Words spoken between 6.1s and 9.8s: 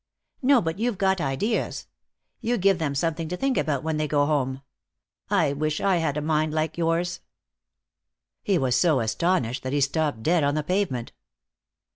a mind like yours." He was so astonished that